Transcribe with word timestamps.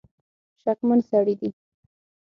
شکمن 0.61 0.99
سړي 1.09 1.33
دي. 1.41 1.49